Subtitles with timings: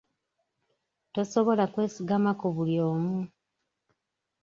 [1.13, 3.17] Tosobola kwesigama ku buli omu.